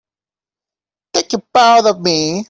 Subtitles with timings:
[1.13, 2.39] Take your paws off me!